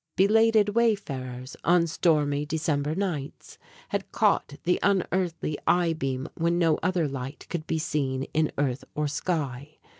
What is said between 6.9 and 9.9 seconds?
light could be seen in earth or sky.